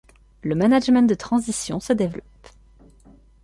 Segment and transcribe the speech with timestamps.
[0.41, 2.47] Le management de transition se développe.